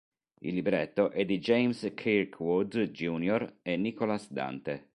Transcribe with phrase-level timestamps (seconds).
[0.39, 3.57] Il libretto è di James Kirkwood Jr.
[3.61, 4.89] e Nicholas Dante.